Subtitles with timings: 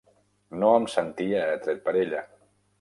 [0.63, 2.27] No em sentia atret per ella.